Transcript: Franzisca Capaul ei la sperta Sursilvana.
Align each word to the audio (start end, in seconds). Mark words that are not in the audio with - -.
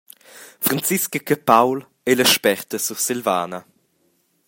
Franzisca 0.65 1.19
Capaul 1.27 1.79
ei 2.09 2.15
la 2.17 2.27
sperta 2.33 2.75
Sursilvana. 2.85 3.59